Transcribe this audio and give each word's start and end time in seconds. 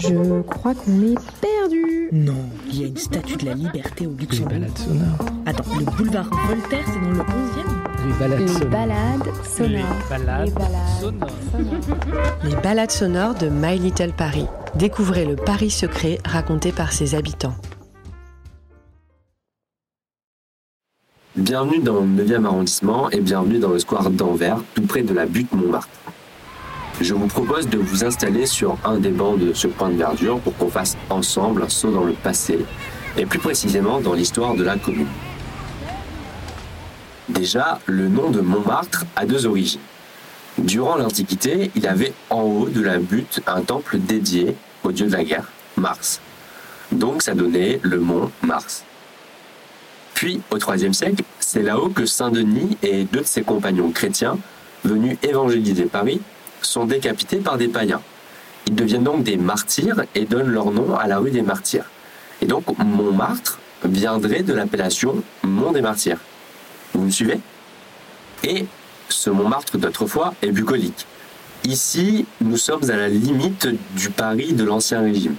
Je 0.00 0.40
crois 0.42 0.74
qu'on 0.74 1.02
est 1.02 1.14
perdu. 1.40 2.08
Non, 2.12 2.34
il 2.68 2.80
y 2.80 2.84
a 2.84 2.86
une 2.88 2.96
statue 2.96 3.36
de 3.36 3.46
la 3.46 3.54
liberté 3.54 4.06
au 4.06 4.10
Les 4.12 4.16
Luxembourg. 4.16 4.48
balades 4.52 4.78
sonores. 4.78 5.26
Attends, 5.46 5.64
le 5.78 5.84
boulevard 5.84 6.30
Voltaire, 6.48 6.84
c'est 6.86 7.00
dans 7.00 7.10
le 7.10 7.18
11e 7.18 8.06
Les 8.06 8.18
balades 8.18 8.40
Les 8.40 8.48
sonores. 8.48 8.70
balades 8.70 9.44
sonores. 9.44 9.96
Les 10.10 10.18
balades 10.18 10.48
Les 10.48 11.00
sonores. 11.00 11.30
Les 12.44 12.56
balades 12.62 12.90
sonores 12.90 13.34
de 13.34 13.48
My 13.48 13.78
Little 13.78 14.12
Paris. 14.12 14.46
Découvrez 14.74 15.26
le 15.26 15.36
Paris 15.36 15.70
secret 15.70 16.18
raconté 16.24 16.72
par 16.72 16.92
ses 16.92 17.14
habitants. 17.14 17.54
Bienvenue 21.36 21.78
dans 21.80 22.00
le 22.00 22.06
9e 22.24 22.44
arrondissement 22.44 23.10
et 23.10 23.20
bienvenue 23.20 23.58
dans 23.58 23.70
le 23.70 23.78
square 23.78 24.10
d'Anvers, 24.10 24.58
tout 24.74 24.82
près 24.82 25.02
de 25.02 25.12
la 25.14 25.26
butte 25.26 25.52
Montmartre. 25.52 25.88
Je 27.00 27.14
vous 27.14 27.28
propose 27.28 27.66
de 27.66 27.78
vous 27.78 28.04
installer 28.04 28.44
sur 28.44 28.76
un 28.84 28.98
des 28.98 29.08
bancs 29.08 29.38
de 29.38 29.54
ce 29.54 29.66
point 29.66 29.88
de 29.88 29.96
verdure 29.96 30.38
pour 30.40 30.54
qu'on 30.58 30.68
fasse 30.68 30.98
ensemble 31.08 31.62
un 31.62 31.68
saut 31.70 31.90
dans 31.90 32.04
le 32.04 32.12
passé 32.12 32.58
et 33.16 33.24
plus 33.24 33.38
précisément 33.38 34.00
dans 34.00 34.12
l'histoire 34.12 34.54
de 34.54 34.62
la 34.62 34.76
commune. 34.76 35.06
Déjà, 37.30 37.78
le 37.86 38.08
nom 38.08 38.30
de 38.30 38.40
Montmartre 38.40 39.06
a 39.16 39.24
deux 39.24 39.46
origines. 39.46 39.80
Durant 40.58 40.96
l'Antiquité, 40.96 41.70
il 41.74 41.86
avait 41.86 42.12
en 42.28 42.42
haut 42.42 42.68
de 42.68 42.82
la 42.82 42.98
butte 42.98 43.40
un 43.46 43.62
temple 43.62 43.98
dédié 43.98 44.54
au 44.84 44.92
dieu 44.92 45.06
de 45.06 45.12
la 45.12 45.24
guerre, 45.24 45.50
Mars. 45.78 46.20
Donc 46.92 47.22
ça 47.22 47.34
donnait 47.34 47.80
le 47.82 47.98
mont 47.98 48.30
Mars. 48.42 48.84
Puis, 50.12 50.42
au 50.50 50.58
IIIe 50.58 50.92
siècle, 50.92 51.24
c'est 51.38 51.62
là-haut 51.62 51.88
que 51.88 52.04
Saint-Denis 52.04 52.76
et 52.82 53.04
deux 53.04 53.20
de 53.20 53.26
ses 53.26 53.42
compagnons 53.42 53.90
chrétiens, 53.90 54.36
venus 54.84 55.16
évangéliser 55.22 55.84
Paris, 55.84 56.20
sont 56.62 56.84
décapités 56.84 57.38
par 57.38 57.58
des 57.58 57.68
païens. 57.68 58.02
Ils 58.66 58.74
deviennent 58.74 59.04
donc 59.04 59.22
des 59.22 59.36
martyrs 59.36 60.02
et 60.14 60.24
donnent 60.24 60.50
leur 60.50 60.70
nom 60.70 60.94
à 60.96 61.06
la 61.06 61.18
rue 61.18 61.30
des 61.30 61.42
Martyrs. 61.42 61.90
Et 62.42 62.46
donc, 62.46 62.64
Montmartre 62.78 63.58
viendrait 63.84 64.42
de 64.42 64.52
l'appellation 64.52 65.22
Mont 65.42 65.72
des 65.72 65.80
Martyrs. 65.80 66.18
Vous 66.94 67.02
me 67.02 67.10
suivez? 67.10 67.40
Et 68.44 68.66
ce 69.08 69.30
Montmartre 69.30 69.78
d'autrefois 69.78 70.34
est 70.42 70.52
bucolique. 70.52 71.06
Ici, 71.64 72.26
nous 72.40 72.56
sommes 72.56 72.88
à 72.90 72.96
la 72.96 73.08
limite 73.08 73.68
du 73.96 74.10
Paris 74.10 74.52
de 74.54 74.64
l'Ancien 74.64 75.00
Régime. 75.00 75.36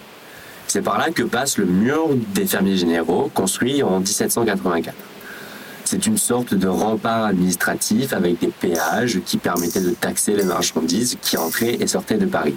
C'est 0.67 0.81
par 0.81 0.97
là 0.97 1.09
que 1.09 1.23
passe 1.23 1.58
le 1.58 1.66
mur 1.66 2.09
des 2.33 2.45
fermiers 2.45 2.78
généraux, 2.78 3.31
construit 3.33 3.81
en 3.83 4.00
1784. 4.00 4.95
C'est 5.92 6.08
une 6.08 6.17
sorte 6.17 6.53
de 6.53 6.70
rempart 6.70 7.25
administratif 7.25 8.14
avec 8.14 8.39
des 8.39 8.47
péages 8.47 9.20
qui 9.25 9.36
permettaient 9.36 9.81
de 9.81 9.89
taxer 9.89 10.38
les 10.38 10.45
marchandises 10.45 11.17
qui 11.22 11.36
entraient 11.36 11.73
et 11.81 11.86
sortaient 11.86 12.17
de 12.17 12.28
Paris. 12.28 12.56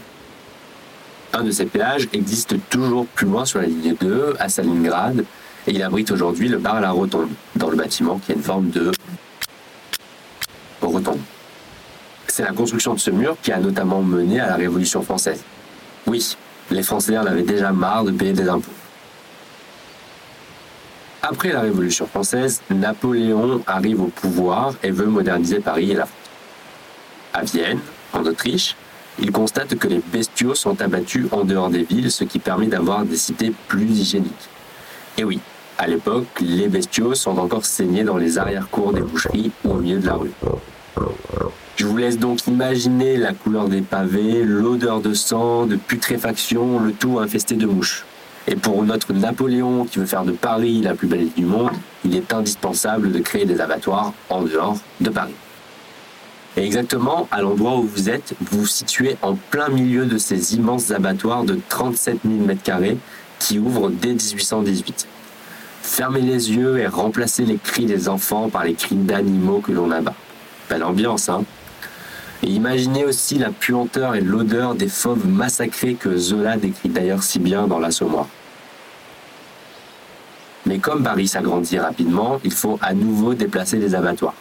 Un 1.32 1.42
de 1.42 1.50
ces 1.50 1.66
péages 1.66 2.06
existe 2.12 2.54
toujours 2.70 3.06
plus 3.06 3.26
loin 3.26 3.44
sur 3.44 3.58
la 3.58 3.66
ligne 3.66 3.96
2, 4.00 4.36
à 4.38 4.48
Stalingrad, 4.48 5.24
et 5.66 5.72
il 5.72 5.82
abrite 5.82 6.12
aujourd'hui 6.12 6.48
le 6.48 6.58
bar 6.58 6.80
La 6.80 6.92
Rotonde, 6.92 7.30
dans 7.56 7.70
le 7.70 7.76
bâtiment 7.76 8.20
qui 8.24 8.30
a 8.30 8.34
une 8.36 8.42
forme 8.42 8.70
de 8.70 8.92
rotonde. 10.80 11.18
C'est 12.28 12.44
la 12.44 12.52
construction 12.52 12.94
de 12.94 13.00
ce 13.00 13.10
mur 13.10 13.36
qui 13.42 13.50
a 13.50 13.58
notamment 13.58 14.00
mené 14.00 14.38
à 14.38 14.46
la 14.46 14.54
Révolution 14.54 15.02
française. 15.02 15.42
Oui, 16.06 16.36
les 16.70 16.84
Français 16.84 17.18
en 17.18 17.26
avaient 17.26 17.42
déjà 17.42 17.72
marre 17.72 18.04
de 18.04 18.12
payer 18.12 18.32
des 18.32 18.48
impôts. 18.48 18.70
Après 21.26 21.54
la 21.54 21.62
Révolution 21.62 22.06
française, 22.06 22.60
Napoléon 22.68 23.62
arrive 23.66 24.02
au 24.02 24.08
pouvoir 24.08 24.74
et 24.82 24.90
veut 24.90 25.06
moderniser 25.06 25.58
Paris 25.58 25.92
et 25.92 25.94
la 25.94 26.04
France. 26.04 26.28
À 27.32 27.44
Vienne, 27.44 27.78
en 28.12 28.26
Autriche, 28.26 28.76
il 29.18 29.32
constate 29.32 29.74
que 29.76 29.88
les 29.88 30.02
bestiaux 30.12 30.54
sont 30.54 30.82
abattus 30.82 31.24
en 31.32 31.44
dehors 31.44 31.70
des 31.70 31.84
villes, 31.84 32.10
ce 32.10 32.24
qui 32.24 32.38
permet 32.38 32.66
d'avoir 32.66 33.06
des 33.06 33.16
cités 33.16 33.54
plus 33.68 33.86
hygiéniques. 33.86 34.50
Et 35.16 35.24
oui, 35.24 35.40
à 35.78 35.86
l'époque, 35.86 36.26
les 36.42 36.68
bestiaux 36.68 37.14
sont 37.14 37.38
encore 37.38 37.64
saignés 37.64 38.04
dans 38.04 38.18
les 38.18 38.36
arrière-cours 38.36 38.92
des 38.92 39.00
boucheries 39.00 39.50
ou 39.64 39.70
au 39.70 39.76
milieu 39.76 40.00
de 40.00 40.06
la 40.06 40.16
rue. 40.16 40.32
Je 41.76 41.86
vous 41.86 41.96
laisse 41.96 42.18
donc 42.18 42.46
imaginer 42.46 43.16
la 43.16 43.32
couleur 43.32 43.68
des 43.68 43.80
pavés, 43.80 44.44
l'odeur 44.44 45.00
de 45.00 45.14
sang, 45.14 45.64
de 45.64 45.76
putréfaction, 45.76 46.80
le 46.80 46.92
tout 46.92 47.18
infesté 47.18 47.54
de 47.54 47.64
mouches. 47.64 48.04
Et 48.46 48.56
pour 48.56 48.82
notre 48.82 49.12
Napoléon 49.12 49.84
qui 49.84 49.98
veut 49.98 50.06
faire 50.06 50.24
de 50.24 50.32
Paris 50.32 50.82
la 50.82 50.94
plus 50.94 51.06
belle 51.06 51.20
ville 51.20 51.32
du 51.34 51.44
monde, 51.44 51.70
il 52.04 52.14
est 52.14 52.32
indispensable 52.32 53.10
de 53.10 53.18
créer 53.20 53.46
des 53.46 53.60
abattoirs 53.60 54.12
en 54.28 54.42
dehors 54.42 54.76
de 55.00 55.08
Paris. 55.08 55.34
Et 56.56 56.64
exactement 56.64 57.26
à 57.30 57.40
l'endroit 57.40 57.76
où 57.78 57.82
vous 57.82 58.10
êtes, 58.10 58.34
vous 58.40 58.60
vous 58.60 58.66
situez 58.66 59.16
en 59.22 59.34
plein 59.34 59.70
milieu 59.70 60.04
de 60.04 60.18
ces 60.18 60.54
immenses 60.54 60.90
abattoirs 60.90 61.44
de 61.44 61.58
37 61.68 62.18
000 62.24 62.46
m2 62.46 62.96
qui 63.38 63.58
ouvrent 63.58 63.90
dès 63.90 64.12
1818. 64.12 65.08
Fermez 65.82 66.20
les 66.20 66.52
yeux 66.52 66.78
et 66.78 66.86
remplacez 66.86 67.44
les 67.44 67.56
cris 67.56 67.86
des 67.86 68.08
enfants 68.08 68.48
par 68.50 68.64
les 68.64 68.74
cris 68.74 68.94
d'animaux 68.94 69.60
que 69.60 69.72
l'on 69.72 69.90
abat. 69.90 70.14
Belle 70.68 70.84
ambiance, 70.84 71.28
hein? 71.28 71.44
Et 72.42 72.48
imaginez 72.48 73.04
aussi 73.04 73.38
la 73.38 73.50
puanteur 73.50 74.14
et 74.14 74.20
l'odeur 74.20 74.74
des 74.74 74.88
fauves 74.88 75.26
massacrés 75.26 75.94
que 75.94 76.16
Zola 76.16 76.56
décrit 76.56 76.88
d'ailleurs 76.88 77.22
si 77.22 77.38
bien 77.38 77.66
dans 77.66 77.78
l'Assommoir. 77.78 78.26
Mais 80.66 80.78
comme 80.78 81.02
Paris 81.02 81.28
s'agrandit 81.28 81.78
rapidement, 81.78 82.40
il 82.44 82.52
faut 82.52 82.78
à 82.82 82.94
nouveau 82.94 83.34
déplacer 83.34 83.78
les 83.78 83.94
abattoirs. 83.94 84.34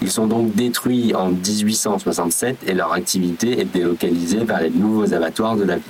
Ils 0.00 0.10
sont 0.10 0.26
donc 0.26 0.54
détruits 0.54 1.14
en 1.14 1.30
1867 1.30 2.58
et 2.66 2.74
leur 2.74 2.92
activité 2.92 3.60
est 3.60 3.64
délocalisée 3.64 4.44
vers 4.44 4.60
les 4.60 4.70
nouveaux 4.70 5.12
abattoirs 5.12 5.56
de 5.56 5.64
la 5.64 5.76
ville. 5.76 5.84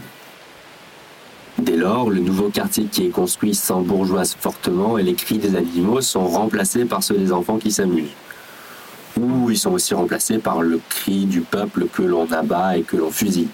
Dès 1.58 1.76
lors, 1.76 2.08
le 2.08 2.20
nouveau 2.20 2.50
quartier 2.50 2.84
qui 2.84 3.06
est 3.06 3.10
construit 3.10 3.54
s'embourgeoise 3.54 4.36
fortement 4.38 4.96
et 4.96 5.02
les 5.02 5.14
cris 5.14 5.38
des 5.38 5.56
animaux 5.56 6.00
sont 6.00 6.26
remplacés 6.26 6.84
par 6.84 7.02
ceux 7.02 7.16
des 7.16 7.32
enfants 7.32 7.58
qui 7.58 7.72
s'amusent. 7.72 8.14
Ou 9.18 9.50
ils 9.50 9.58
sont 9.58 9.72
aussi 9.72 9.94
remplacés 9.94 10.38
par 10.38 10.62
le 10.62 10.80
cri 10.88 11.26
du 11.26 11.40
peuple 11.40 11.86
que 11.92 12.02
l'on 12.02 12.30
abat 12.30 12.76
et 12.76 12.82
que 12.82 12.96
l'on 12.96 13.10
fusille. 13.10 13.48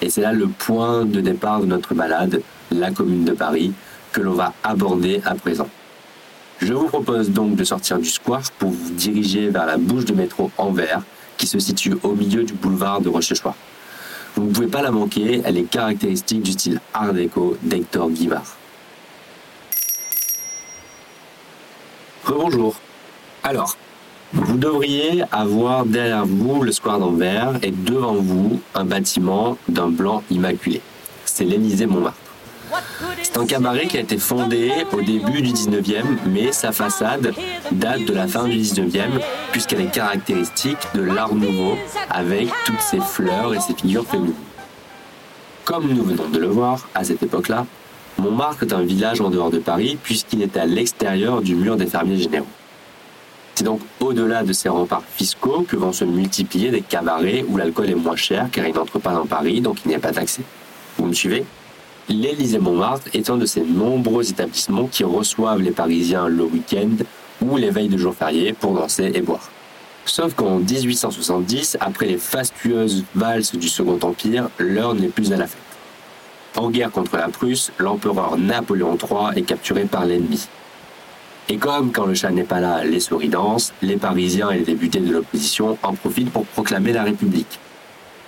Et 0.00 0.10
c'est 0.10 0.20
là 0.20 0.32
le 0.32 0.46
point 0.46 1.04
de 1.04 1.20
départ 1.20 1.60
de 1.60 1.66
notre 1.66 1.94
balade, 1.94 2.40
la 2.70 2.90
commune 2.90 3.24
de 3.24 3.32
Paris, 3.32 3.72
que 4.12 4.20
l'on 4.20 4.34
va 4.34 4.52
aborder 4.62 5.20
à 5.24 5.34
présent. 5.34 5.68
Je 6.60 6.72
vous 6.74 6.86
propose 6.86 7.30
donc 7.30 7.56
de 7.56 7.64
sortir 7.64 7.98
du 7.98 8.08
square 8.08 8.42
pour 8.58 8.70
vous 8.70 8.90
diriger 8.90 9.48
vers 9.48 9.66
la 9.66 9.76
bouche 9.76 10.04
de 10.04 10.14
métro 10.14 10.50
Anvers, 10.58 11.02
qui 11.36 11.46
se 11.48 11.58
situe 11.58 11.94
au 12.04 12.12
milieu 12.12 12.44
du 12.44 12.52
boulevard 12.52 13.00
de 13.00 13.08
Rochechouart. 13.08 13.56
Vous 14.36 14.44
ne 14.44 14.52
pouvez 14.52 14.68
pas 14.68 14.82
la 14.82 14.92
manquer, 14.92 15.42
elle 15.44 15.58
est 15.58 15.64
caractéristique 15.64 16.42
du 16.42 16.52
style 16.52 16.80
art 16.94 17.12
déco 17.12 17.56
d'Hector 17.62 18.10
Guimard. 18.10 18.56
Rebonjour. 22.24 22.76
Alors, 23.42 23.76
vous 24.32 24.56
devriez 24.56 25.24
avoir 25.30 25.84
derrière 25.84 26.24
vous 26.24 26.62
le 26.62 26.72
square 26.72 26.98
d'Anvers 26.98 27.58
et 27.62 27.70
devant 27.70 28.14
vous 28.14 28.60
un 28.74 28.84
bâtiment 28.84 29.58
d'un 29.68 29.88
blanc 29.88 30.22
immaculé. 30.30 30.80
C'est 31.24 31.44
l'Élysée 31.44 31.86
Montmartre. 31.86 32.18
C'est 33.22 33.36
un 33.36 33.46
cabaret 33.46 33.86
qui 33.86 33.98
a 33.98 34.00
été 34.00 34.16
fondé 34.16 34.70
au 34.92 35.02
début 35.02 35.42
du 35.42 35.52
19e, 35.52 36.04
mais 36.26 36.52
sa 36.52 36.72
façade 36.72 37.32
date 37.70 38.04
de 38.04 38.14
la 38.14 38.26
fin 38.26 38.48
du 38.48 38.56
19e, 38.56 39.20
puisqu'elle 39.52 39.82
est 39.82 39.92
caractéristique 39.92 40.78
de 40.94 41.02
l'art 41.02 41.34
nouveau, 41.34 41.76
avec 42.10 42.48
toutes 42.64 42.80
ses 42.80 43.00
fleurs 43.00 43.54
et 43.54 43.60
ses 43.60 43.74
figures 43.74 44.06
féminines. 44.06 44.34
Comme 45.64 45.88
nous 45.88 46.02
venons 46.02 46.28
de 46.28 46.38
le 46.38 46.48
voir, 46.48 46.88
à 46.94 47.04
cette 47.04 47.22
époque-là, 47.22 47.66
Montmartre 48.18 48.62
est 48.62 48.72
un 48.72 48.82
village 48.82 49.20
en 49.20 49.30
dehors 49.30 49.50
de 49.50 49.58
Paris, 49.58 49.98
puisqu'il 50.02 50.42
est 50.42 50.56
à 50.56 50.66
l'extérieur 50.66 51.42
du 51.42 51.54
mur 51.54 51.76
des 51.76 51.86
fermiers 51.86 52.18
généraux. 52.18 52.46
C'est 53.54 53.64
donc 53.64 53.80
au-delà 54.00 54.42
de 54.42 54.52
ces 54.52 54.68
remparts 54.68 55.04
fiscaux 55.04 55.64
que 55.68 55.76
vont 55.76 55.92
se 55.92 56.04
multiplier 56.04 56.70
des 56.70 56.80
cabarets 56.80 57.44
où 57.48 57.56
l'alcool 57.56 57.90
est 57.90 57.94
moins 57.94 58.16
cher, 58.16 58.48
car 58.50 58.66
il 58.66 58.74
n'entre 58.74 58.98
pas 58.98 59.12
dans 59.12 59.26
Paris, 59.26 59.60
donc 59.60 59.78
il 59.84 59.88
n'y 59.88 59.94
a 59.94 59.98
pas 59.98 60.12
taxé. 60.12 60.42
Vous 60.96 61.06
me 61.06 61.12
suivez? 61.12 61.44
L'Élysée 62.08 62.58
Montmartre 62.58 63.08
est 63.12 63.30
un 63.30 63.36
de 63.36 63.46
ces 63.46 63.60
nombreux 63.60 64.28
établissements 64.28 64.86
qui 64.86 65.04
reçoivent 65.04 65.60
les 65.60 65.70
Parisiens 65.70 66.28
le 66.28 66.44
week-end 66.44 67.04
ou 67.40 67.56
les 67.56 67.70
veilles 67.70 67.88
de 67.88 67.98
jours 67.98 68.14
fériés 68.14 68.52
pour 68.52 68.74
danser 68.74 69.12
et 69.14 69.20
boire. 69.20 69.50
Sauf 70.04 70.34
qu'en 70.34 70.58
1870, 70.58 71.76
après 71.80 72.06
les 72.06 72.18
fastueuses 72.18 73.04
valses 73.14 73.52
du 73.52 73.68
Second 73.68 73.98
Empire, 74.02 74.48
l'heure 74.58 74.94
n'est 74.94 75.08
plus 75.08 75.32
à 75.32 75.36
la 75.36 75.46
fête. 75.46 75.60
En 76.56 76.70
guerre 76.70 76.90
contre 76.90 77.16
la 77.16 77.28
Prusse, 77.28 77.70
l'empereur 77.78 78.36
Napoléon 78.36 78.98
III 78.98 79.38
est 79.38 79.42
capturé 79.42 79.84
par 79.84 80.04
l'ennemi. 80.04 80.48
Et 81.52 81.58
comme 81.58 81.92
quand 81.92 82.06
le 82.06 82.14
chat 82.14 82.30
n'est 82.30 82.44
pas 82.44 82.60
là, 82.60 82.82
les 82.82 82.98
souris 82.98 83.28
dansent, 83.28 83.74
les 83.82 83.98
Parisiens 83.98 84.48
et 84.52 84.60
les 84.60 84.64
députés 84.64 85.00
de 85.00 85.12
l'opposition 85.12 85.76
en 85.82 85.92
profitent 85.92 86.30
pour 86.30 86.46
proclamer 86.46 86.94
la 86.94 87.02
République. 87.02 87.58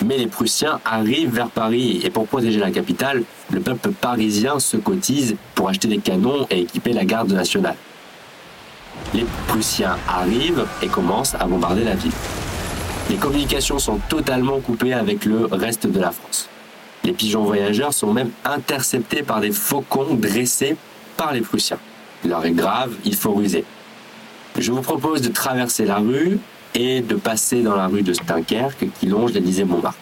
Mais 0.04 0.18
les 0.18 0.26
Prussiens 0.26 0.78
arrivent 0.84 1.34
vers 1.34 1.48
Paris 1.48 2.02
et 2.04 2.10
pour 2.10 2.26
protéger 2.26 2.60
la 2.60 2.70
capitale, 2.70 3.22
le 3.50 3.60
peuple 3.60 3.92
parisien 3.92 4.58
se 4.58 4.76
cotise 4.76 5.36
pour 5.54 5.70
acheter 5.70 5.88
des 5.88 6.00
canons 6.00 6.46
et 6.50 6.60
équiper 6.60 6.92
la 6.92 7.06
garde 7.06 7.32
nationale. 7.32 7.76
Les 9.14 9.24
Prussiens 9.48 9.96
arrivent 10.06 10.66
et 10.82 10.88
commencent 10.88 11.34
à 11.34 11.46
bombarder 11.46 11.84
la 11.84 11.94
ville. 11.94 12.12
Les 13.08 13.16
communications 13.16 13.78
sont 13.78 14.00
totalement 14.10 14.60
coupées 14.60 14.92
avec 14.92 15.24
le 15.24 15.46
reste 15.46 15.86
de 15.86 15.98
la 15.98 16.10
France. 16.10 16.50
Les 17.04 17.14
pigeons 17.14 17.44
voyageurs 17.44 17.94
sont 17.94 18.12
même 18.12 18.32
interceptés 18.44 19.22
par 19.22 19.40
des 19.40 19.50
faucons 19.50 20.12
dressés 20.12 20.76
par 21.16 21.32
les 21.32 21.40
Prussiens. 21.40 21.78
L'heure 22.24 22.44
est 22.44 22.52
grave, 22.52 22.94
il 23.04 23.14
faut 23.14 23.32
ruser. 23.32 23.64
Je 24.58 24.72
vous 24.72 24.80
propose 24.80 25.20
de 25.20 25.28
traverser 25.28 25.84
la 25.84 25.96
rue 25.96 26.38
et 26.74 27.00
de 27.00 27.16
passer 27.16 27.62
dans 27.62 27.76
la 27.76 27.86
rue 27.86 28.02
de 28.02 28.12
Dunkerque 28.12 28.86
qui 28.98 29.06
longe 29.06 29.32
l'Élysée 29.32 29.64
Montmartre. 29.64 29.98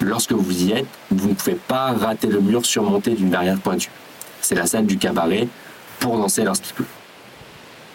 Lorsque 0.00 0.32
vous 0.32 0.62
y 0.64 0.72
êtes, 0.72 0.86
vous 1.10 1.28
ne 1.28 1.34
pouvez 1.34 1.54
pas 1.54 1.92
rater 1.92 2.26
le 2.26 2.40
mur 2.40 2.64
surmonté 2.64 3.12
d'une 3.12 3.28
barrière 3.28 3.58
pointue. 3.58 3.90
C'est 4.40 4.54
la 4.54 4.66
salle 4.66 4.86
du 4.86 4.96
cabaret 4.96 5.46
pour 5.98 6.16
danser 6.16 6.44
lorsqu'il 6.44 6.74
pleut. 6.74 6.86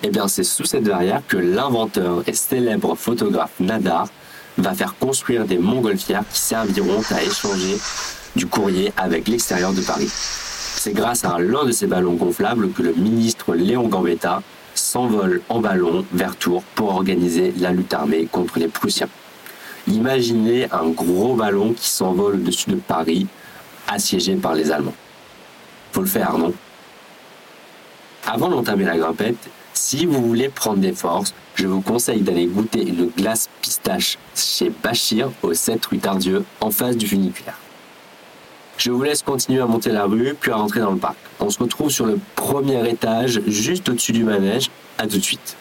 Eh 0.04 0.10
bien, 0.10 0.28
c'est 0.28 0.44
sous 0.44 0.66
cette 0.66 0.84
barrière 0.84 1.22
que 1.28 1.38
l'inventeur 1.38 2.24
et 2.28 2.34
célèbre 2.34 2.96
photographe 2.96 3.54
Nadar 3.60 4.08
va 4.58 4.74
faire 4.74 4.96
construire 5.00 5.46
des 5.46 5.58
montgolfières 5.58 6.24
qui 6.32 6.40
serviront 6.40 7.02
à 7.10 7.24
échanger 7.24 7.78
du 8.36 8.46
courrier 8.46 8.94
avec 8.98 9.28
l'extérieur 9.28 9.74
de 9.74 9.82
Paris. 9.82 10.12
C'est 10.78 10.94
grâce 10.94 11.26
à 11.26 11.40
l'un 11.40 11.66
de 11.66 11.72
ces 11.72 11.88
ballons 11.88 12.14
gonflables 12.14 12.72
que 12.72 12.84
le 12.84 12.94
ministre 12.94 13.56
Léon 13.56 13.88
Gambetta 13.88 14.44
s'envole 14.76 15.42
en 15.50 15.60
ballon 15.60 16.06
vers 16.14 16.36
Tours 16.36 16.64
pour 16.76 16.90
organiser 16.90 17.54
la 17.58 17.72
lutte 17.72 17.94
armée 17.94 18.28
contre 18.32 18.60
les 18.60 18.68
Prussiens. 18.68 19.10
Imaginez 19.88 20.68
un 20.72 20.90
gros 20.90 21.34
ballon 21.36 21.74
qui 21.74 21.90
s'envole 21.90 22.36
au-dessus 22.36 22.70
de 22.70 22.76
Paris, 22.76 23.26
assiégé 23.88 24.36
par 24.36 24.54
les 24.54 24.72
Allemands. 24.72 24.94
Faut 25.92 26.02
le 26.02 26.08
faire, 26.08 26.38
non? 26.38 26.54
Avant 28.28 28.50
d'entamer 28.50 28.84
la 28.84 28.98
grimpette, 28.98 29.50
si 29.74 30.06
vous 30.06 30.22
voulez 30.22 30.50
prendre 30.50 30.80
des 30.80 30.94
forces, 30.94 31.34
je 31.56 31.68
vous 31.68 31.82
conseille 31.82 32.22
d'aller 32.22 32.46
goûter 32.46 32.86
une 32.86 33.08
glace 33.08 33.50
pistache 33.62 34.18
chez 34.36 34.72
Bachir 34.84 35.32
au 35.42 35.54
7 35.54 35.86
rue 35.86 36.00
Tardieu 36.00 36.44
en 36.62 36.70
face 36.70 36.98
du 36.98 37.08
funiculaire. 37.08 37.58
Je 38.78 38.92
vous 38.92 39.04
laisse 39.04 39.22
continuer 39.22 39.62
à 39.62 39.66
monter 39.66 39.92
la 39.92 40.06
rue 40.06 40.36
puis 40.40 40.52
à 40.52 40.58
rentrer 40.58 40.82
dans 40.82 40.92
le 40.92 40.98
parc. 40.98 41.16
On 41.40 41.50
se 41.50 41.60
retrouve 41.60 41.90
sur 41.90 42.06
le 42.06 42.20
premier 42.36 42.88
étage 42.90 43.42
juste 43.48 43.88
au-dessus 43.90 44.12
du 44.12 44.24
manège. 44.24 44.70
À 44.98 45.08
tout 45.08 45.18
de 45.18 45.24
suite. 45.24 45.58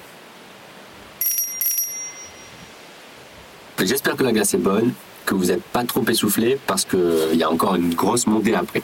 J'espère 3.82 4.16
que 4.16 4.22
la 4.22 4.32
glace 4.32 4.54
est 4.54 4.58
bonne, 4.58 4.92
que 5.26 5.34
vous 5.34 5.46
n'êtes 5.46 5.62
pas 5.62 5.84
trop 5.84 6.04
essoufflé 6.06 6.58
parce 6.66 6.84
qu'il 6.84 7.34
y 7.34 7.42
a 7.42 7.50
encore 7.50 7.74
une 7.74 7.94
grosse 7.94 8.26
montée 8.28 8.54
après. 8.54 8.82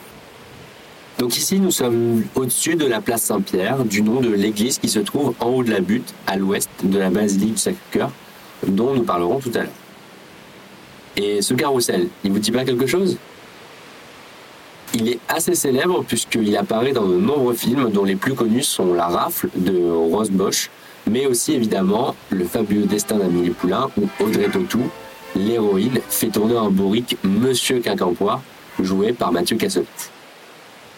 Donc 1.18 1.36
ici, 1.36 1.60
nous 1.60 1.70
sommes 1.70 2.24
au-dessus 2.34 2.74
de 2.74 2.86
la 2.86 3.00
place 3.00 3.22
Saint-Pierre, 3.22 3.84
du 3.84 4.02
nom 4.02 4.20
de 4.20 4.30
l'église 4.30 4.78
qui 4.78 4.88
se 4.88 4.98
trouve 4.98 5.34
en 5.38 5.46
haut 5.46 5.62
de 5.62 5.70
la 5.70 5.80
butte, 5.80 6.12
à 6.26 6.36
l'ouest 6.36 6.68
de 6.82 6.98
la 6.98 7.10
basilique 7.10 7.54
du 7.54 7.60
Sacré-Cœur, 7.60 8.10
dont 8.66 8.94
nous 8.94 9.04
parlerons 9.04 9.38
tout 9.38 9.52
à 9.54 9.58
l'heure. 9.58 9.68
Et 11.16 11.42
ce 11.42 11.54
carrousel, 11.54 12.08
il 12.24 12.32
vous 12.32 12.38
dit 12.38 12.50
pas 12.50 12.64
quelque 12.64 12.86
chose? 12.86 13.16
Il 15.00 15.08
est 15.08 15.18
assez 15.28 15.54
célèbre 15.54 16.04
puisqu'il 16.06 16.54
apparaît 16.58 16.92
dans 16.92 17.06
de 17.06 17.16
nombreux 17.16 17.54
films 17.54 17.90
dont 17.90 18.04
les 18.04 18.16
plus 18.16 18.34
connus 18.34 18.64
sont 18.64 18.92
La 18.92 19.06
Rafle 19.06 19.48
de 19.56 19.80
Rose 19.90 20.30
Bosch, 20.30 20.68
mais 21.10 21.24
aussi 21.24 21.54
évidemment 21.54 22.14
Le 22.28 22.44
fabuleux 22.44 22.84
destin 22.84 23.16
d'Amélie 23.16 23.48
Poulain 23.48 23.88
où 23.96 24.06
Audrey 24.22 24.50
Tautou, 24.50 24.90
l'héroïne, 25.34 26.00
fait 26.10 26.28
tourner 26.28 26.58
un 26.58 26.68
bourrique 26.68 27.16
Monsieur 27.24 27.80
Quincampoix, 27.80 28.42
joué 28.78 29.14
par 29.14 29.32
Mathieu 29.32 29.56
Kassovitz. 29.56 30.10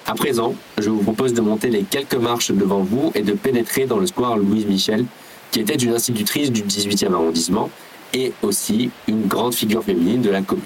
À 0.06 0.14
présent, 0.14 0.56
je 0.78 0.90
vous 0.90 1.02
propose 1.02 1.32
de 1.32 1.40
monter 1.40 1.70
les 1.70 1.84
quelques 1.84 2.16
marches 2.16 2.50
devant 2.50 2.80
vous 2.80 3.12
et 3.14 3.22
de 3.22 3.34
pénétrer 3.34 3.86
dans 3.86 3.98
le 3.98 4.06
square 4.08 4.36
Louise 4.36 4.66
Michel, 4.66 5.04
qui 5.52 5.60
était 5.60 5.76
une 5.76 5.94
institutrice 5.94 6.50
du 6.50 6.62
18e 6.62 7.14
arrondissement 7.14 7.70
et 8.14 8.32
aussi 8.42 8.90
une 9.06 9.28
grande 9.28 9.54
figure 9.54 9.84
féminine 9.84 10.22
de 10.22 10.30
la 10.30 10.42
commune. 10.42 10.64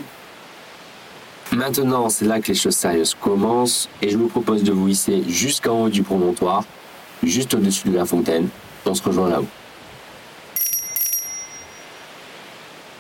Maintenant, 1.56 2.10
c'est 2.10 2.26
là 2.26 2.38
que 2.38 2.48
les 2.48 2.54
choses 2.54 2.76
sérieuses 2.76 3.14
commencent 3.18 3.88
et 4.02 4.10
je 4.10 4.18
vous 4.18 4.28
propose 4.28 4.62
de 4.62 4.72
vous 4.72 4.88
hisser 4.88 5.24
jusqu'en 5.26 5.84
haut 5.84 5.88
du 5.88 6.02
promontoire, 6.02 6.64
juste 7.22 7.54
au-dessus 7.54 7.88
de 7.88 7.96
la 7.96 8.04
fontaine. 8.04 8.48
On 8.84 8.92
se 8.92 9.02
rejoint 9.02 9.30
là-haut. 9.30 9.46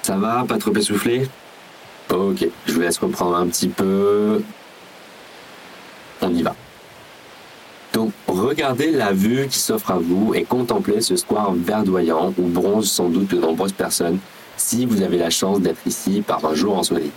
Ça 0.00 0.16
va? 0.16 0.46
Pas 0.48 0.56
trop 0.56 0.72
essoufflé? 0.74 1.28
Ok, 2.08 2.48
je 2.64 2.72
vous 2.72 2.80
laisse 2.80 2.96
reprendre 2.96 3.36
un 3.36 3.46
petit 3.46 3.68
peu 3.68 4.42
on 6.22 6.32
y 6.32 6.42
va. 6.42 6.54
Donc 7.92 8.12
regardez 8.26 8.90
la 8.90 9.12
vue 9.12 9.48
qui 9.48 9.58
s'offre 9.58 9.90
à 9.90 9.98
vous 9.98 10.32
et 10.34 10.44
contemplez 10.44 11.02
ce 11.02 11.16
square 11.16 11.52
verdoyant 11.52 12.32
où 12.38 12.46
bronzent 12.46 12.90
sans 12.90 13.10
doute 13.10 13.28
de 13.28 13.38
nombreuses 13.38 13.72
personnes 13.72 14.18
si 14.56 14.86
vous 14.86 15.02
avez 15.02 15.18
la 15.18 15.28
chance 15.28 15.60
d'être 15.60 15.86
ici 15.86 16.22
par 16.26 16.42
un 16.46 16.54
jour 16.54 16.78
ensoleillé. 16.78 17.12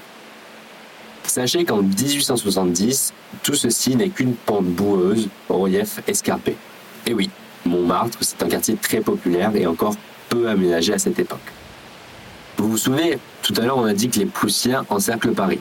Sachez 1.29 1.63
qu'en 1.63 1.83
1870, 1.83 3.13
tout 3.43 3.53
ceci 3.53 3.95
n'est 3.95 4.09
qu'une 4.09 4.33
pente 4.33 4.65
boueuse 4.65 5.29
au 5.47 5.59
relief 5.59 6.01
escarpé. 6.07 6.55
Et 7.05 7.13
oui, 7.13 7.29
Montmartre, 7.67 8.17
c'est 8.21 8.41
un 8.41 8.47
quartier 8.47 8.73
très 8.73 8.99
populaire 8.99 9.55
et 9.55 9.67
encore 9.67 9.93
peu 10.27 10.49
aménagé 10.49 10.91
à 10.91 10.97
cette 10.97 11.19
époque. 11.19 11.37
Vous 12.57 12.69
vous 12.71 12.77
souvenez, 12.77 13.19
tout 13.43 13.53
à 13.57 13.61
l'heure 13.61 13.77
on 13.77 13.85
a 13.85 13.93
dit 13.93 14.09
que 14.09 14.17
les 14.17 14.25
Prussiens 14.25 14.87
encerclent 14.89 15.33
Paris. 15.33 15.59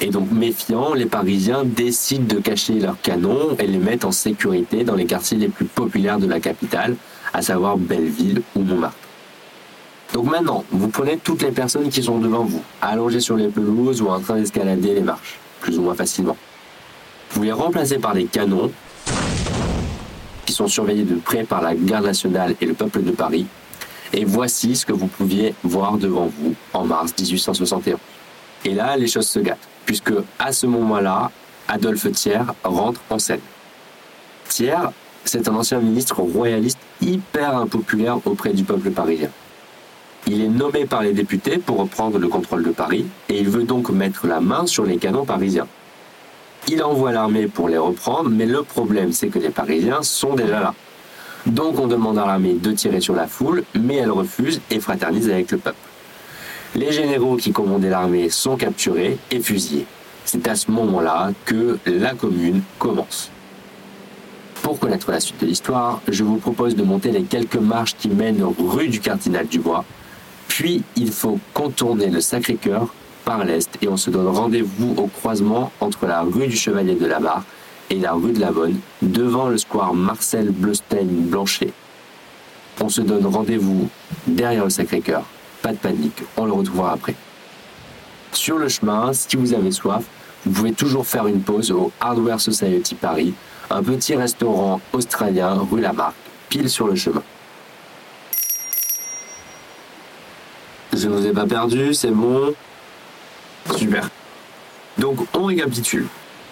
Et 0.00 0.08
donc, 0.08 0.28
méfiants, 0.32 0.92
les 0.92 1.06
Parisiens 1.06 1.62
décident 1.62 2.34
de 2.34 2.40
cacher 2.40 2.80
leurs 2.80 3.00
canons 3.00 3.54
et 3.60 3.66
les 3.68 3.78
mettent 3.78 4.04
en 4.04 4.12
sécurité 4.12 4.82
dans 4.82 4.96
les 4.96 5.06
quartiers 5.06 5.38
les 5.38 5.48
plus 5.48 5.66
populaires 5.66 6.18
de 6.18 6.26
la 6.26 6.40
capitale, 6.40 6.96
à 7.32 7.42
savoir 7.42 7.76
Belleville 7.76 8.42
ou 8.56 8.62
Montmartre. 8.62 9.07
Donc 10.12 10.30
maintenant, 10.30 10.64
vous 10.70 10.88
prenez 10.88 11.18
toutes 11.18 11.42
les 11.42 11.52
personnes 11.52 11.90
qui 11.90 12.02
sont 12.02 12.18
devant 12.18 12.44
vous, 12.44 12.62
allongées 12.80 13.20
sur 13.20 13.36
les 13.36 13.48
pelouses 13.48 14.00
ou 14.00 14.08
en 14.08 14.20
train 14.20 14.36
d'escalader 14.36 14.94
les 14.94 15.02
marches, 15.02 15.38
plus 15.60 15.78
ou 15.78 15.82
moins 15.82 15.94
facilement. 15.94 16.36
Vous 17.32 17.42
les 17.42 17.52
remplacez 17.52 17.98
par 17.98 18.14
les 18.14 18.24
canons, 18.24 18.70
qui 20.46 20.52
sont 20.54 20.66
surveillés 20.66 21.04
de 21.04 21.16
près 21.16 21.44
par 21.44 21.60
la 21.60 21.74
garde 21.74 22.06
nationale 22.06 22.54
et 22.60 22.66
le 22.66 22.72
peuple 22.72 23.02
de 23.02 23.10
Paris. 23.10 23.46
Et 24.14 24.24
voici 24.24 24.74
ce 24.74 24.86
que 24.86 24.94
vous 24.94 25.06
pouviez 25.06 25.54
voir 25.62 25.98
devant 25.98 26.30
vous 26.38 26.54
en 26.72 26.84
mars 26.84 27.12
1861. 27.18 27.96
Et 28.64 28.72
là, 28.72 28.96
les 28.96 29.06
choses 29.06 29.28
se 29.28 29.40
gâtent 29.40 29.68
puisque 29.88 30.12
à 30.38 30.52
ce 30.52 30.66
moment-là, 30.66 31.30
Adolphe 31.66 32.12
Thiers 32.12 32.44
rentre 32.62 33.00
en 33.08 33.18
scène. 33.18 33.40
Thiers, 34.46 34.90
c'est 35.24 35.48
un 35.48 35.54
ancien 35.54 35.80
ministre 35.80 36.20
royaliste 36.20 36.78
hyper 37.00 37.56
impopulaire 37.56 38.18
auprès 38.26 38.52
du 38.52 38.64
peuple 38.64 38.90
parisien. 38.90 39.30
Il 40.30 40.42
est 40.42 40.48
nommé 40.48 40.84
par 40.84 41.02
les 41.02 41.14
députés 41.14 41.56
pour 41.56 41.78
reprendre 41.78 42.18
le 42.18 42.28
contrôle 42.28 42.62
de 42.62 42.70
Paris 42.70 43.06
et 43.30 43.38
il 43.38 43.48
veut 43.48 43.62
donc 43.62 43.88
mettre 43.88 44.26
la 44.26 44.40
main 44.40 44.66
sur 44.66 44.84
les 44.84 44.98
canons 44.98 45.24
parisiens. 45.24 45.66
Il 46.68 46.82
envoie 46.82 47.12
l'armée 47.12 47.46
pour 47.46 47.70
les 47.70 47.78
reprendre, 47.78 48.28
mais 48.28 48.44
le 48.44 48.62
problème 48.62 49.10
c'est 49.12 49.28
que 49.28 49.38
les 49.38 49.48
Parisiens 49.48 50.02
sont 50.02 50.34
déjà 50.34 50.60
là. 50.60 50.74
Donc 51.46 51.80
on 51.80 51.86
demande 51.86 52.18
à 52.18 52.26
l'armée 52.26 52.52
de 52.52 52.72
tirer 52.72 53.00
sur 53.00 53.14
la 53.14 53.26
foule, 53.26 53.64
mais 53.74 53.96
elle 53.96 54.10
refuse 54.10 54.60
et 54.70 54.80
fraternise 54.80 55.30
avec 55.30 55.50
le 55.50 55.56
peuple. 55.56 55.78
Les 56.74 56.92
généraux 56.92 57.36
qui 57.36 57.52
commandaient 57.52 57.88
l'armée 57.88 58.28
sont 58.28 58.56
capturés 58.56 59.16
et 59.30 59.40
fusillés. 59.40 59.86
C'est 60.26 60.46
à 60.46 60.54
ce 60.56 60.70
moment-là 60.70 61.30
que 61.46 61.78
la 61.86 62.12
commune 62.12 62.60
commence. 62.78 63.30
Pour 64.62 64.78
connaître 64.78 65.10
la 65.10 65.20
suite 65.20 65.40
de 65.40 65.46
l'histoire, 65.46 66.02
je 66.06 66.22
vous 66.22 66.36
propose 66.36 66.76
de 66.76 66.82
monter 66.82 67.12
les 67.12 67.22
quelques 67.22 67.56
marches 67.56 67.96
qui 67.96 68.10
mènent 68.10 68.44
rue 68.58 68.88
du 68.88 69.00
Cardinal 69.00 69.46
Dubois. 69.46 69.86
Puis 70.58 70.82
il 70.96 71.12
faut 71.12 71.38
contourner 71.54 72.08
le 72.08 72.20
Sacré-Cœur 72.20 72.92
par 73.24 73.44
l'est 73.44 73.70
et 73.80 73.86
on 73.86 73.96
se 73.96 74.10
donne 74.10 74.26
rendez-vous 74.26 74.92
au 74.96 75.06
croisement 75.06 75.70
entre 75.80 76.04
la 76.06 76.22
rue 76.22 76.48
du 76.48 76.56
Chevalier 76.56 76.96
de 76.96 77.06
la 77.06 77.20
Barre 77.20 77.44
et 77.90 77.94
la 77.94 78.14
rue 78.14 78.32
de 78.32 78.40
la 78.40 78.50
Bonne, 78.50 78.80
devant 79.00 79.48
le 79.48 79.56
square 79.56 79.94
Marcel 79.94 80.50
Bleustein-Blanchet. 80.50 81.72
On 82.80 82.88
se 82.88 83.02
donne 83.02 83.24
rendez-vous 83.24 83.88
derrière 84.26 84.64
le 84.64 84.70
Sacré-Cœur 84.70 85.22
pas 85.62 85.70
de 85.70 85.76
panique, 85.76 86.24
on 86.36 86.44
le 86.44 86.52
retrouvera 86.52 86.94
après. 86.94 87.14
Sur 88.32 88.58
le 88.58 88.68
chemin, 88.68 89.12
si 89.12 89.36
vous 89.36 89.54
avez 89.54 89.70
soif, 89.70 90.02
vous 90.44 90.50
pouvez 90.50 90.72
toujours 90.72 91.06
faire 91.06 91.28
une 91.28 91.40
pause 91.40 91.70
au 91.70 91.92
Hardware 92.00 92.40
Society 92.40 92.96
Paris, 92.96 93.32
un 93.70 93.84
petit 93.84 94.16
restaurant 94.16 94.80
australien 94.92 95.54
rue 95.70 95.80
Lamarck, 95.80 96.16
pile 96.48 96.68
sur 96.68 96.88
le 96.88 96.96
chemin. 96.96 97.22
Je 101.00 101.08
ne 101.08 101.14
vous 101.14 101.26
ai 101.26 101.32
pas 101.32 101.46
perdu, 101.46 101.94
c'est 101.94 102.10
bon 102.10 102.52
Super. 103.76 104.10
Donc 104.98 105.18
on 105.32 105.44
récapitule. 105.44 106.06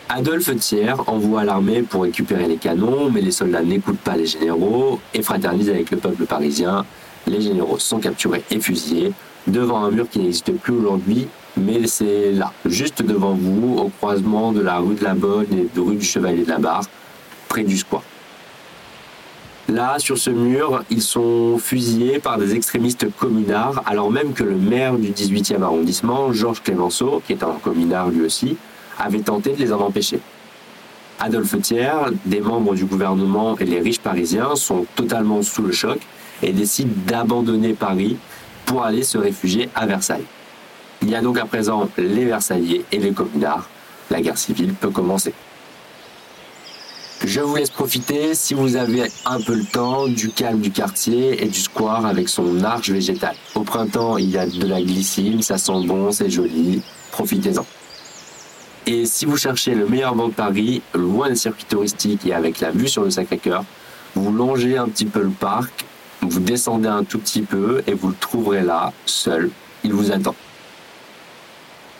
Adolphe 0.08 0.54
Thiers 0.56 0.94
envoie 1.08 1.44
l'armée 1.44 1.82
pour 1.82 2.04
récupérer 2.04 2.46
les 2.46 2.56
canons, 2.56 3.10
mais 3.10 3.20
les 3.20 3.32
soldats 3.32 3.62
n'écoutent 3.62 3.98
pas 3.98 4.16
les 4.16 4.26
généraux 4.26 5.00
et 5.14 5.22
fraternisent 5.22 5.70
avec 5.70 5.90
le 5.90 5.96
peuple 5.96 6.26
parisien 6.26 6.84
les 7.26 7.40
généraux 7.40 7.78
sont 7.78 7.98
capturés 7.98 8.44
et 8.50 8.60
fusillés 8.60 9.12
devant 9.46 9.84
un 9.84 9.90
mur 9.90 10.08
qui 10.08 10.18
n'existe 10.18 10.52
plus 10.52 10.74
aujourd'hui, 10.74 11.28
mais 11.56 11.86
c'est 11.86 12.32
là, 12.32 12.52
juste 12.64 13.02
devant 13.02 13.34
vous, 13.34 13.78
au 13.78 13.88
croisement 13.88 14.52
de 14.52 14.60
la 14.60 14.78
rue 14.78 14.94
de 14.94 15.04
la 15.04 15.14
Bonne 15.14 15.46
et 15.52 15.68
de 15.74 15.80
rue 15.80 15.96
du 15.96 16.04
Chevalier 16.04 16.44
de 16.44 16.50
la 16.50 16.58
Barre, 16.58 16.84
près 17.48 17.62
du 17.62 17.76
square. 17.76 18.02
Là, 19.68 19.98
sur 19.98 20.16
ce 20.16 20.30
mur, 20.30 20.84
ils 20.90 21.02
sont 21.02 21.58
fusillés 21.58 22.20
par 22.20 22.38
des 22.38 22.54
extrémistes 22.54 23.08
communards, 23.18 23.82
alors 23.86 24.12
même 24.12 24.32
que 24.32 24.44
le 24.44 24.54
maire 24.54 24.96
du 24.96 25.10
18e 25.10 25.60
arrondissement, 25.62 26.32
Georges 26.32 26.62
Clémenceau, 26.62 27.20
qui 27.26 27.32
est 27.32 27.42
un 27.42 27.56
communard 27.62 28.10
lui 28.10 28.22
aussi, 28.22 28.56
avait 28.96 29.20
tenté 29.20 29.52
de 29.52 29.58
les 29.58 29.72
en 29.72 29.80
empêcher. 29.80 30.20
Adolphe 31.18 31.60
Thiers, 31.62 32.12
des 32.26 32.40
membres 32.40 32.74
du 32.74 32.84
gouvernement 32.84 33.58
et 33.58 33.64
les 33.64 33.80
riches 33.80 33.98
parisiens 33.98 34.54
sont 34.54 34.86
totalement 34.94 35.42
sous 35.42 35.62
le 35.62 35.72
choc 35.72 35.98
et 36.42 36.52
décident 36.52 36.92
d'abandonner 37.06 37.72
Paris 37.72 38.16
pour 38.66 38.84
aller 38.84 39.02
se 39.02 39.18
réfugier 39.18 39.68
à 39.74 39.86
Versailles. 39.86 40.26
Il 41.02 41.10
y 41.10 41.16
a 41.16 41.22
donc 41.22 41.38
à 41.38 41.44
présent 41.44 41.88
les 41.98 42.24
Versaillais 42.24 42.84
et 42.92 42.98
les 42.98 43.12
communards. 43.12 43.68
La 44.10 44.20
guerre 44.20 44.38
civile 44.38 44.74
peut 44.74 44.90
commencer. 44.90 45.32
Je 47.26 47.40
vous 47.40 47.56
laisse 47.56 47.70
profiter, 47.70 48.36
si 48.36 48.54
vous 48.54 48.76
avez 48.76 49.10
un 49.24 49.40
peu 49.40 49.54
le 49.54 49.64
temps, 49.64 50.06
du 50.06 50.30
calme 50.30 50.60
du 50.60 50.70
quartier 50.70 51.42
et 51.42 51.48
du 51.48 51.58
square 51.58 52.06
avec 52.06 52.28
son 52.28 52.62
arche 52.62 52.90
végétale. 52.90 53.34
Au 53.56 53.62
printemps, 53.62 54.16
il 54.16 54.30
y 54.30 54.38
a 54.38 54.46
de 54.46 54.64
la 54.64 54.80
glycine, 54.80 55.42
ça 55.42 55.58
sent 55.58 55.86
bon, 55.86 56.12
c'est 56.12 56.30
joli. 56.30 56.82
Profitez-en. 57.10 57.66
Et 58.86 59.06
si 59.06 59.24
vous 59.24 59.36
cherchez 59.36 59.74
le 59.74 59.88
meilleur 59.88 60.14
banc 60.14 60.28
de 60.28 60.34
Paris, 60.34 60.82
loin 60.94 61.28
des 61.28 61.34
circuits 61.34 61.64
touristiques 61.68 62.24
et 62.26 62.32
avec 62.32 62.60
la 62.60 62.70
vue 62.70 62.86
sur 62.86 63.02
le 63.02 63.10
Sacré-Cœur, 63.10 63.64
vous 64.14 64.30
longez 64.30 64.76
un 64.76 64.88
petit 64.88 65.06
peu 65.06 65.22
le 65.22 65.30
parc, 65.30 65.84
vous 66.20 66.38
descendez 66.38 66.86
un 66.86 67.02
tout 67.02 67.18
petit 67.18 67.42
peu 67.42 67.82
et 67.88 67.94
vous 67.94 68.10
le 68.10 68.16
trouverez 68.20 68.62
là, 68.62 68.92
seul. 69.04 69.50
Il 69.82 69.92
vous 69.92 70.12
attend. 70.12 70.36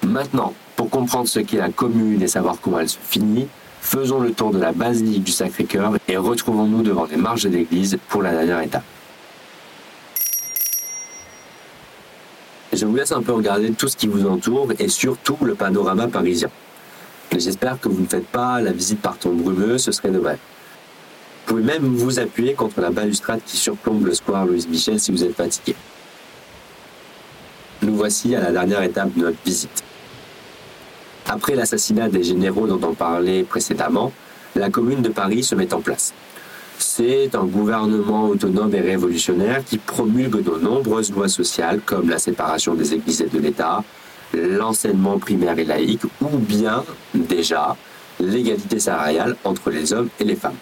Maintenant, 0.04 0.54
pour 0.76 0.88
comprendre 0.88 1.26
ce 1.26 1.40
qu'est 1.40 1.58
la 1.58 1.70
commune 1.70 2.22
et 2.22 2.28
savoir 2.28 2.58
comment 2.62 2.78
elle 2.78 2.88
se 2.88 2.98
finit, 3.02 3.48
faisons 3.86 4.18
le 4.18 4.32
tour 4.32 4.50
de 4.50 4.58
la 4.58 4.72
basilique 4.72 5.22
du 5.22 5.30
Sacré-Cœur 5.30 5.92
et 6.08 6.16
retrouvons-nous 6.16 6.82
devant 6.82 7.06
les 7.06 7.16
marches 7.16 7.44
de 7.44 7.50
l'église 7.50 7.96
pour 8.08 8.20
la 8.20 8.32
dernière 8.32 8.60
étape. 8.60 8.82
Je 12.72 12.84
vous 12.84 12.96
laisse 12.96 13.12
un 13.12 13.22
peu 13.22 13.32
regarder 13.32 13.70
tout 13.70 13.86
ce 13.86 13.96
qui 13.96 14.08
vous 14.08 14.26
entoure 14.26 14.72
et 14.78 14.88
surtout 14.88 15.38
le 15.42 15.54
panorama 15.54 16.08
parisien. 16.08 16.50
J'espère 17.36 17.80
que 17.80 17.88
vous 17.88 18.02
ne 18.02 18.06
faites 18.06 18.26
pas 18.26 18.60
la 18.60 18.72
visite 18.72 19.00
par 19.00 19.18
temps 19.18 19.32
brumeux, 19.32 19.78
ce 19.78 19.92
serait 19.92 20.10
dommage. 20.10 20.38
Vous 21.46 21.54
pouvez 21.54 21.62
même 21.62 21.94
vous 21.94 22.18
appuyer 22.18 22.54
contre 22.54 22.80
la 22.80 22.90
balustrade 22.90 23.40
qui 23.46 23.56
surplombe 23.56 24.04
le 24.04 24.14
square 24.14 24.46
Louis 24.46 24.66
Michel 24.68 24.98
si 24.98 25.12
vous 25.12 25.22
êtes 25.22 25.36
fatigué. 25.36 25.76
Nous 27.82 27.94
voici 27.94 28.34
à 28.34 28.40
la 28.40 28.50
dernière 28.50 28.82
étape 28.82 29.14
de 29.14 29.22
notre 29.22 29.38
visite. 29.44 29.84
Après 31.28 31.56
l'assassinat 31.56 32.08
des 32.08 32.22
généraux 32.22 32.68
dont 32.68 32.80
on 32.88 32.94
parlait 32.94 33.42
précédemment, 33.42 34.12
la 34.54 34.70
commune 34.70 35.02
de 35.02 35.08
Paris 35.08 35.42
se 35.42 35.56
met 35.56 35.74
en 35.74 35.80
place. 35.80 36.14
C'est 36.78 37.34
un 37.34 37.44
gouvernement 37.44 38.28
autonome 38.28 38.74
et 38.74 38.80
révolutionnaire 38.80 39.64
qui 39.64 39.78
promulgue 39.78 40.42
de 40.42 40.58
nombreuses 40.58 41.10
lois 41.10 41.28
sociales 41.28 41.80
comme 41.84 42.08
la 42.08 42.18
séparation 42.18 42.74
des 42.74 42.94
églises 42.94 43.22
et 43.22 43.26
de 43.26 43.38
l'État, 43.40 43.82
l'enseignement 44.34 45.18
primaire 45.18 45.58
et 45.58 45.64
laïque 45.64 46.04
ou 46.20 46.36
bien, 46.38 46.84
déjà, 47.14 47.76
l'égalité 48.20 48.78
salariale 48.78 49.36
entre 49.44 49.70
les 49.70 49.92
hommes 49.92 50.08
et 50.20 50.24
les 50.24 50.36
femmes. 50.36 50.56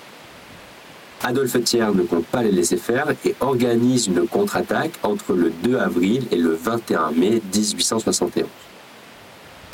Adolphe 1.23 1.63
Thiers 1.63 1.95
ne 1.95 2.03
compte 2.03 2.27
pas 2.27 2.43
les 2.43 2.53
laisser 2.53 2.77
faire 2.77 3.07
et 3.25 3.35
organise 3.41 4.07
une 4.07 4.27
contre-attaque 4.27 4.93
entre 5.03 5.35
le 5.35 5.51
2 5.63 5.77
avril 5.77 6.27
et 6.31 6.37
le 6.37 6.55
21 6.55 7.13
mai 7.13 7.43
1871. 7.55 8.47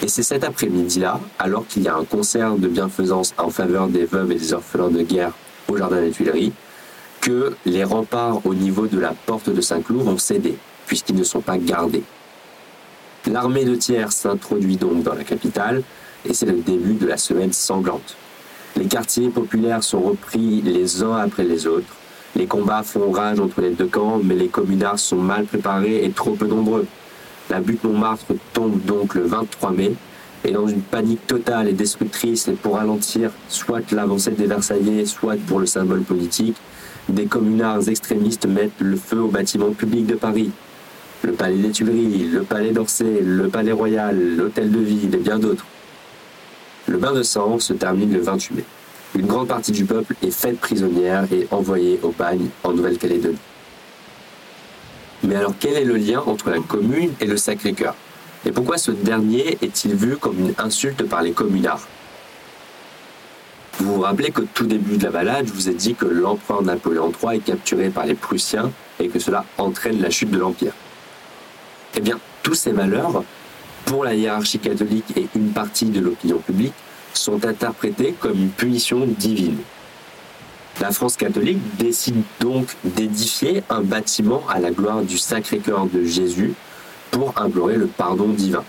Et 0.03 0.09
c'est 0.09 0.23
cet 0.23 0.45
après-midi-là, 0.45 1.21
alors 1.39 1.67
qu'il 1.67 1.83
y 1.83 1.89
a 1.89 1.95
un 1.95 2.05
concert 2.05 2.57
de 2.57 2.69
bienfaisance 2.69 3.35
en 3.37 3.51
faveur 3.51 3.89
des 3.89 4.07
veuves 4.07 4.33
et 4.33 4.37
des 4.37 4.55
orphelins 4.55 4.89
de 4.89 5.03
guerre 5.03 5.33
au 5.69 5.77
Jardin 5.77 6.01
des 6.01 6.11
Tuileries, 6.11 6.53
que 7.21 7.55
les 7.67 7.85
remparts 7.85 8.41
au 8.47 8.55
niveau 8.55 8.87
de 8.87 8.99
la 8.99 9.13
porte 9.27 9.51
de 9.51 9.61
Saint-Cloud 9.61 10.03
vont 10.03 10.17
céder, 10.17 10.57
puisqu'ils 10.87 11.17
ne 11.17 11.25
sont 11.25 11.43
pas 11.43 11.59
gardés. 11.59 12.03
L'armée 13.27 13.67
de 13.67 13.75
Thiers 13.75 14.11
s'introduit 14.11 14.77
donc 14.77 15.03
dans 15.03 15.15
la 15.15 15.25
capitale, 15.25 15.83
et 16.25 16.33
c'est 16.33 16.47
le 16.47 16.61
début 16.61 16.95
de 16.95 17.07
la 17.07 17.19
semaine 17.19 17.53
sanglante. 17.53 18.17
Les 18.77 18.87
quartiers 18.87 19.29
populaires 19.29 19.85
sont 19.85 20.01
repris 20.01 20.63
les 20.63 21.03
uns 21.03 21.17
après 21.17 21.45
les 21.45 21.67
autres. 21.67 21.95
Les 22.37 22.47
combats 22.47 22.83
font 22.83 23.11
rage 23.11 23.39
entre 23.39 23.61
les 23.61 23.71
deux 23.71 23.87
camps, 23.87 24.21
mais 24.23 24.35
les 24.35 24.49
communards 24.49 24.99
sont 24.99 25.17
mal 25.17 25.45
préparés 25.45 26.05
et 26.05 26.11
trop 26.11 26.33
peu 26.33 26.47
nombreux. 26.47 26.87
La 27.51 27.59
butte 27.59 27.83
Montmartre 27.83 28.35
tombe 28.53 28.81
donc 28.85 29.17
le 29.17 29.23
23 29.23 29.73
mai, 29.73 29.93
et 30.45 30.53
dans 30.53 30.69
une 30.69 30.83
panique 30.83 31.27
totale 31.27 31.69
et 31.69 31.73
destructrice, 31.73 32.47
et 32.47 32.53
pour 32.53 32.77
ralentir 32.77 33.33
soit 33.49 33.91
l'avancée 33.91 34.31
des 34.31 34.47
Versaillais, 34.47 35.05
soit 35.05 35.35
pour 35.49 35.59
le 35.59 35.67
symbole 35.67 36.03
politique, 36.03 36.57
des 37.09 37.27
communards 37.27 37.89
extrémistes 37.89 38.47
mettent 38.47 38.79
le 38.79 38.95
feu 38.95 39.19
aux 39.19 39.29
bâtiments 39.29 39.73
publics 39.73 40.07
de 40.07 40.15
Paris. 40.15 40.53
Le 41.23 41.33
palais 41.33 41.57
des 41.57 41.71
Tuileries, 41.71 42.29
le 42.29 42.43
palais 42.45 42.71
d'Orsay, 42.71 43.21
le 43.21 43.49
palais 43.49 43.73
royal, 43.73 44.17
l'hôtel 44.37 44.71
de 44.71 44.79
ville 44.79 45.13
et 45.13 45.19
bien 45.19 45.41
d'autres. 45.41 45.67
Le 46.87 46.99
bain 46.99 47.13
de 47.13 47.25
sang 47.25 47.59
se 47.59 47.73
termine 47.73 48.13
le 48.13 48.21
28 48.21 48.55
mai. 48.55 48.65
Une 49.17 49.27
grande 49.27 49.49
partie 49.49 49.73
du 49.73 49.85
peuple 49.85 50.15
est 50.23 50.31
faite 50.31 50.61
prisonnière 50.61 51.27
et 51.33 51.49
envoyée 51.51 51.99
au 52.05 52.13
bagne 52.13 52.47
en 52.63 52.73
Nouvelle-Calédonie. 52.73 53.39
Mais 55.23 55.37
alors 55.37 55.55
quel 55.59 55.75
est 55.75 55.85
le 55.85 55.97
lien 55.97 56.23
entre 56.27 56.51
la 56.51 56.61
commune 56.61 57.13
et 57.21 57.27
le 57.27 57.37
Sacré-Cœur? 57.37 57.95
Et 58.47 58.53
pourquoi 58.53 58.79
ce 58.79 58.91
dernier 58.91 59.59
est-il 59.61 59.95
vu 59.95 60.17
comme 60.17 60.39
une 60.39 60.55
insulte 60.59 61.03
par 61.03 61.23
les 61.23 61.33
communards? 61.33 61.87
Vous 63.79 63.95
vous 63.95 64.01
rappelez 64.01 64.31
qu'au 64.31 64.45
tout 64.55 64.67
début 64.67 64.97
de 64.97 65.05
la 65.05 65.11
balade, 65.11 65.47
je 65.47 65.53
vous 65.53 65.69
ai 65.69 65.75
dit 65.75 65.95
que 65.95 66.07
l'empereur 66.07 66.63
Napoléon 66.63 67.13
III 67.23 67.37
est 67.37 67.45
capturé 67.45 67.91
par 67.91 68.07
les 68.07 68.15
Prussiens 68.15 68.71
et 68.99 69.09
que 69.09 69.19
cela 69.19 69.45
entraîne 69.59 70.01
la 70.01 70.11
chute 70.11 70.31
de 70.31 70.39
l'Empire. 70.39 70.73
Eh 71.97 72.01
bien, 72.01 72.19
tous 72.43 72.55
ces 72.55 72.73
malheurs, 72.73 73.25
pour 73.85 74.05
la 74.05 74.15
hiérarchie 74.15 74.59
catholique 74.59 75.17
et 75.17 75.29
une 75.35 75.51
partie 75.53 75.87
de 75.87 76.01
l'opinion 76.01 76.39
publique, 76.39 76.75
sont 77.15 77.45
interprétés 77.45 78.15
comme 78.19 78.39
une 78.39 78.51
punition 78.51 79.07
divine. 79.07 79.59
La 80.81 80.93
France 80.93 81.19
catholique 81.19 81.59
décide 81.77 82.23
donc 82.41 82.75
d'édifier 82.85 83.63
un 83.69 83.83
bâtiment 83.83 84.43
à 84.49 84.59
la 84.59 84.71
gloire 84.71 85.03
du 85.03 85.19
Sacré-Cœur 85.19 85.85
de 85.87 86.05
Jésus 86.05 86.55
pour 87.11 87.35
implorer 87.37 87.77
le 87.77 87.87
pardon 87.87 88.29
divin. 88.29 88.65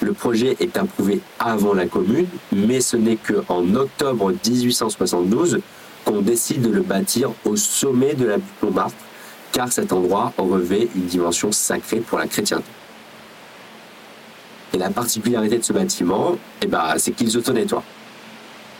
Le 0.00 0.12
projet 0.12 0.56
est 0.58 0.76
approuvé 0.76 1.20
avant 1.38 1.74
la 1.74 1.86
commune, 1.86 2.26
mais 2.50 2.80
ce 2.80 2.96
n'est 2.96 3.16
qu'en 3.16 3.72
octobre 3.76 4.32
1872 4.32 5.60
qu'on 6.04 6.22
décide 6.22 6.62
de 6.62 6.70
le 6.70 6.82
bâtir 6.82 7.30
au 7.44 7.54
sommet 7.54 8.14
de 8.14 8.26
la 8.26 8.38
butte 8.38 8.62
Montmartre, 8.62 8.96
car 9.52 9.70
cet 9.70 9.92
endroit 9.92 10.32
revêt 10.36 10.88
une 10.96 11.06
dimension 11.06 11.52
sacrée 11.52 12.00
pour 12.00 12.18
la 12.18 12.26
chrétienté. 12.26 12.66
Et 14.74 14.78
la 14.78 14.90
particularité 14.90 15.58
de 15.58 15.64
ce 15.64 15.72
bâtiment, 15.72 16.36
eh 16.62 16.66
ben, 16.66 16.94
c'est 16.98 17.12
qu'il 17.12 17.30
s'auto-nettoie 17.30 17.84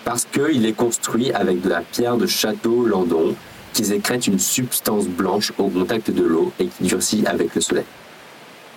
parce 0.07 0.25
qu'il 0.25 0.65
est 0.65 0.73
construit 0.73 1.33
avec 1.33 1.63
de 1.63 1.69
la 1.69 1.81
pierre 1.81 2.17
de 2.17 2.29
Château-Landon 2.29 3.35
qui 3.73 3.85
sécrète 3.85 4.29
une 4.29 4.39
substance 4.39 5.09
blanche 5.09 5.53
au 5.59 5.69
contact 5.69 6.13
de 6.13 6.23
l'eau 6.23 6.53
et 6.61 6.69
qui 6.69 6.85
durcit 6.85 7.27
avec 7.27 7.53
le 7.57 7.61
soleil. 7.61 7.85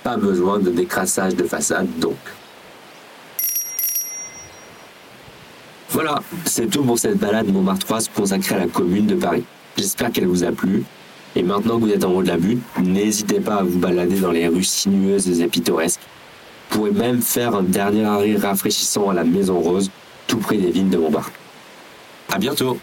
Pas 0.03 0.17
besoin 0.17 0.57
de 0.57 0.71
décrassage 0.71 1.35
de 1.35 1.43
façade 1.43 1.87
donc. 1.99 2.17
Voilà, 5.91 6.19
c'est 6.45 6.67
tout 6.67 6.83
pour 6.83 6.97
cette 6.97 7.19
balade 7.19 7.53
Montmartroise 7.53 8.09
consacrée 8.09 8.55
à 8.55 8.59
la 8.59 8.67
commune 8.67 9.05
de 9.05 9.15
Paris. 9.15 9.43
J'espère 9.77 10.11
qu'elle 10.11 10.27
vous 10.27 10.43
a 10.43 10.51
plu. 10.51 10.83
Et 11.35 11.43
maintenant 11.43 11.75
que 11.75 11.85
vous 11.85 11.91
êtes 11.91 12.05
en 12.05 12.11
haut 12.11 12.23
de 12.23 12.27
la 12.27 12.37
butte, 12.37 12.63
n'hésitez 12.81 13.39
pas 13.39 13.57
à 13.57 13.63
vous 13.63 13.77
balader 13.77 14.19
dans 14.19 14.31
les 14.31 14.47
rues 14.47 14.63
sinueuses 14.63 15.41
et 15.41 15.47
pittoresques. 15.47 16.01
Vous 16.71 16.77
pourrez 16.77 16.91
même 16.91 17.21
faire 17.21 17.53
un 17.53 17.61
dernier 17.61 18.05
arrêt 18.05 18.35
rafraîchissant 18.35 19.09
à 19.09 19.13
la 19.13 19.23
Maison 19.23 19.59
Rose 19.59 19.91
tout 20.29 20.37
près 20.37 20.57
des 20.57 20.71
vignes 20.71 20.89
de 20.89 20.97
Montbard. 20.97 21.31
À 22.31 22.37
bientôt 22.37 22.77